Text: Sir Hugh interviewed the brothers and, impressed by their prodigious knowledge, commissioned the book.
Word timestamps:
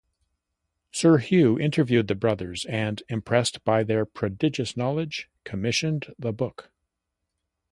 Sir 0.91 1.19
Hugh 1.19 1.59
interviewed 1.59 2.07
the 2.07 2.15
brothers 2.15 2.65
and, 2.65 3.03
impressed 3.07 3.63
by 3.63 3.83
their 3.83 4.03
prodigious 4.03 4.75
knowledge, 4.75 5.29
commissioned 5.43 6.11
the 6.17 6.33
book. 6.33 6.71